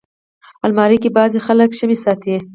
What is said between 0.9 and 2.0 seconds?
کې بعضي خلک شمعې